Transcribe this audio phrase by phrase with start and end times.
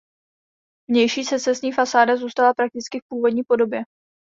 [0.89, 3.83] Vnější secesní fasáda zůstala prakticky v původní podobě.